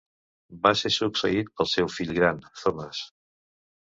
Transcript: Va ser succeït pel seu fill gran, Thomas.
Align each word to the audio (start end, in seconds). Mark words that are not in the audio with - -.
Va 0.61 0.69
ser 0.77 0.89
succeït 0.95 1.51
pel 1.61 1.69
seu 1.73 1.89
fill 1.97 2.13
gran, 2.21 2.39
Thomas. 2.63 3.03